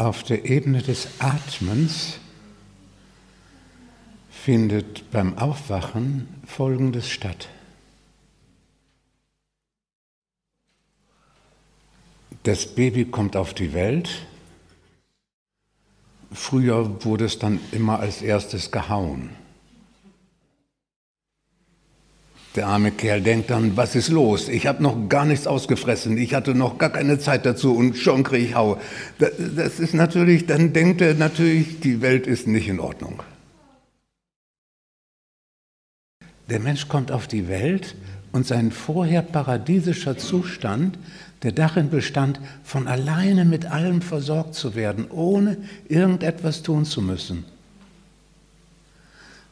[0.00, 2.20] Auf der Ebene des Atmens
[4.30, 7.50] findet beim Aufwachen Folgendes statt.
[12.44, 14.26] Das Baby kommt auf die Welt.
[16.32, 19.36] Früher wurde es dann immer als erstes gehauen.
[22.56, 24.48] Der arme Kerl denkt dann, was ist los?
[24.48, 28.24] Ich habe noch gar nichts ausgefressen, ich hatte noch gar keine Zeit dazu und schon
[28.24, 28.80] kriege ich Hau.
[29.18, 33.22] Das ist natürlich, dann denkt er natürlich, die Welt ist nicht in Ordnung.
[36.48, 37.94] Der Mensch kommt auf die Welt
[38.32, 40.98] und sein vorher paradiesischer Zustand,
[41.44, 45.56] der darin bestand, von alleine mit allem versorgt zu werden, ohne
[45.88, 47.44] irgendetwas tun zu müssen,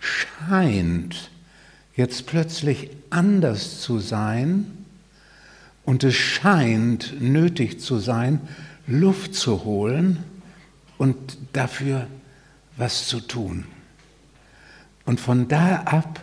[0.00, 1.30] scheint
[1.98, 4.66] jetzt plötzlich anders zu sein
[5.84, 8.40] und es scheint nötig zu sein,
[8.86, 10.22] Luft zu holen
[10.96, 11.16] und
[11.52, 12.06] dafür
[12.76, 13.64] was zu tun.
[15.06, 16.20] Und von da ab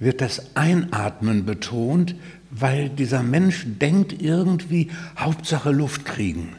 [0.00, 2.16] wird das Einatmen betont,
[2.50, 6.56] weil dieser Mensch denkt irgendwie, Hauptsache Luft kriegen.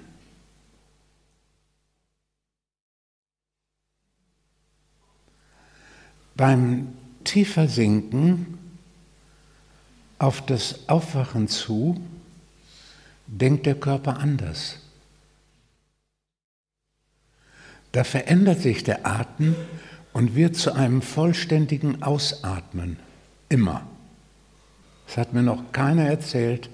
[6.38, 6.88] Beim
[7.30, 8.58] tiefer sinken
[10.18, 12.02] auf das Aufwachen zu,
[13.28, 14.80] denkt der Körper anders.
[17.92, 19.56] Da verändert sich der Atem
[20.12, 22.98] und wird zu einem vollständigen Ausatmen.
[23.48, 23.88] Immer.
[25.08, 26.70] Es hat mir noch keiner erzählt,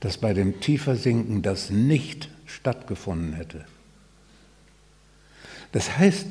[0.00, 3.64] dass bei dem tiefer Sinken das nicht stattgefunden hätte.
[5.70, 6.26] Das heißt,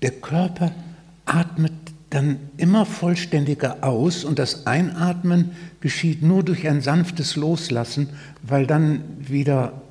[0.00, 0.72] der Körper
[1.26, 8.10] atmet dann immer vollständiger aus und das Einatmen geschieht nur durch ein sanftes Loslassen,
[8.42, 9.82] weil dann wieder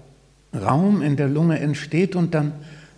[0.54, 2.54] Raum in der Lunge entsteht und dann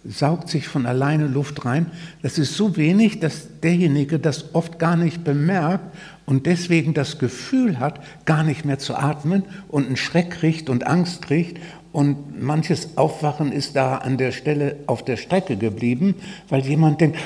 [0.05, 1.87] saugt sich von alleine Luft rein.
[2.21, 5.95] Das ist so wenig, dass derjenige das oft gar nicht bemerkt
[6.25, 10.85] und deswegen das Gefühl hat, gar nicht mehr zu atmen und einen Schreck kriegt und
[10.85, 11.59] Angst kriegt
[11.97, 16.13] und manches Aufwachen ist da an der Stelle auf der Strecke geblieben,
[16.47, 17.17] weil jemand denkt,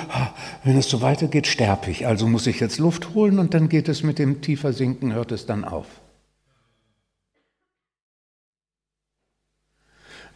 [0.63, 2.07] wenn es so weitergeht, sterbe ich.
[2.07, 5.33] Also muss ich jetzt Luft holen und dann geht es mit dem tiefer Sinken, hört
[5.33, 5.87] es dann auf.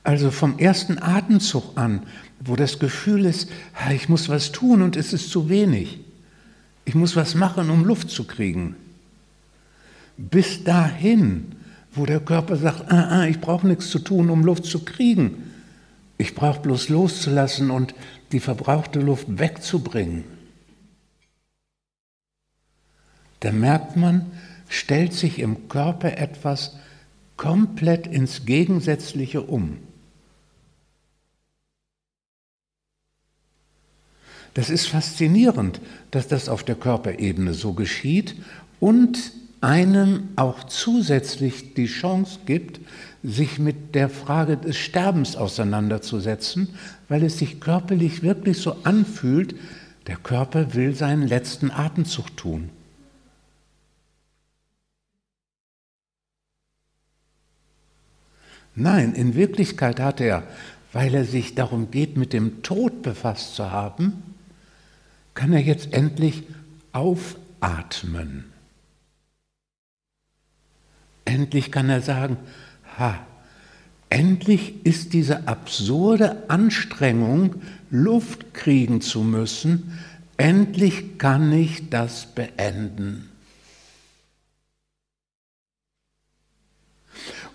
[0.04, 2.04] Also vom ersten Atemzug an,
[2.42, 3.50] wo das Gefühl ist,
[3.94, 6.02] ich muss was tun und es ist zu wenig.
[6.84, 8.76] Ich muss was machen, um Luft zu kriegen.
[10.18, 11.54] Bis dahin,
[11.96, 15.52] wo der Körper sagt, ah, ah, ich brauche nichts zu tun, um Luft zu kriegen.
[16.18, 17.96] Ich brauche bloß loszulassen und
[18.32, 20.24] die verbrauchte Luft wegzubringen.
[23.40, 24.26] Da merkt man,
[24.70, 26.76] stellt sich im Körper etwas
[27.38, 29.78] komplett ins Gegensätzliche um.
[34.54, 38.36] Das ist faszinierend, dass das auf der Körperebene so geschieht
[38.80, 39.34] und
[39.66, 42.80] einem auch zusätzlich die Chance gibt,
[43.24, 46.70] sich mit der Frage des Sterbens auseinanderzusetzen,
[47.10, 49.56] weil es sich körperlich wirklich so anfühlt,
[50.06, 52.70] der Körper will seinen letzten Atemzug tun.
[58.76, 60.44] Nein, in Wirklichkeit hat er,
[60.94, 64.22] weil er sich darum geht, mit dem Tod befasst zu haben,
[65.34, 66.44] kann er jetzt endlich
[66.92, 68.55] aufatmen.
[71.26, 72.38] Endlich kann er sagen,
[72.98, 73.20] ha,
[74.10, 77.56] endlich ist diese absurde Anstrengung,
[77.90, 80.00] Luft kriegen zu müssen,
[80.38, 83.30] endlich kann ich das beenden.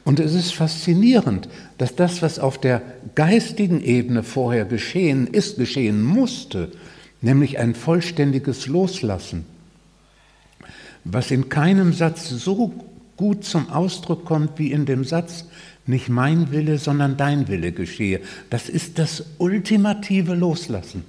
[0.04, 1.48] Und es ist faszinierend,
[1.78, 2.82] dass das, was auf der
[3.14, 6.72] geistigen Ebene vorher geschehen ist, geschehen musste,
[7.20, 9.44] nämlich ein vollständiges Loslassen,
[11.04, 12.89] was in keinem Satz so
[13.20, 15.44] gut zum Ausdruck kommt wie in dem Satz,
[15.84, 18.22] nicht mein Wille, sondern dein Wille geschehe.
[18.48, 21.04] Das ist das ultimative Loslassen.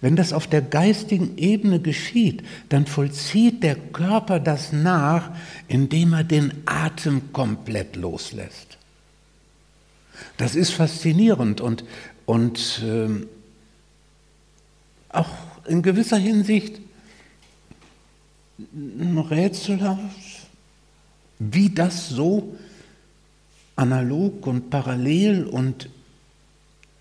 [0.00, 5.32] Wenn das auf der geistigen Ebene geschieht, dann vollzieht der Körper das nach,
[5.66, 8.78] indem er den Atem komplett loslässt.
[10.36, 11.82] Das ist faszinierend und,
[12.24, 13.08] und äh,
[15.08, 15.30] auch
[15.66, 16.80] in gewisser Hinsicht
[19.28, 20.45] rätselhaft
[21.38, 22.56] wie das so
[23.76, 25.90] analog und parallel und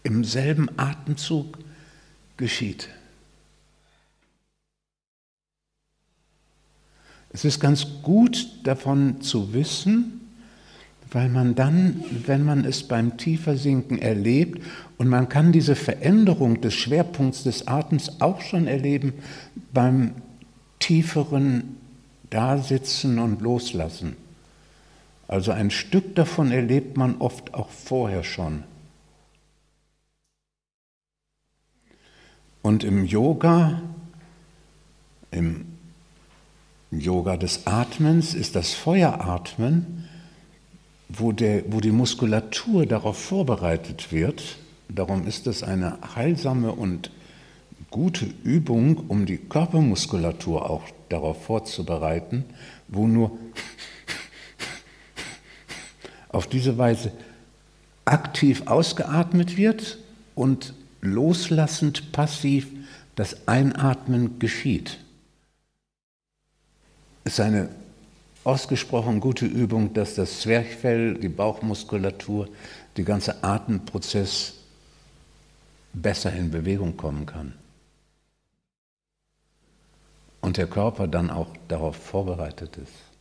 [0.03, 1.57] im selben Atemzug
[2.37, 2.89] geschieht.
[7.31, 10.21] Es ist ganz gut davon zu wissen,
[11.11, 14.61] weil man dann, wenn man es beim Tiefersinken erlebt,
[14.97, 19.13] und man kann diese Veränderung des Schwerpunkts des Atems auch schon erleben
[19.73, 20.11] beim
[20.79, 21.77] tieferen
[22.29, 24.15] Dasitzen und Loslassen.
[25.27, 28.63] Also ein Stück davon erlebt man oft auch vorher schon.
[32.61, 33.81] Und im Yoga,
[35.31, 35.65] im
[36.91, 40.07] Yoga des Atmens ist das Feueratmen,
[41.09, 44.57] wo, der, wo die Muskulatur darauf vorbereitet wird.
[44.89, 47.11] Darum ist es eine heilsame und
[47.91, 52.45] gute Übung, um die Körpermuskulatur auch darauf vorzubereiten,
[52.87, 53.37] wo nur
[56.35, 57.11] auf diese Weise
[58.03, 59.97] aktiv ausgeatmet wird
[60.35, 62.67] und loslassend passiv
[63.15, 64.99] das Einatmen geschieht.
[67.23, 67.69] Es ist eine
[68.43, 72.49] ausgesprochen gute Übung, dass das Zwerchfell, die Bauchmuskulatur,
[72.97, 74.55] der ganze Atemprozess
[75.93, 77.53] besser in Bewegung kommen kann.
[80.41, 83.14] Und der Körper dann auch darauf vorbereitet ist.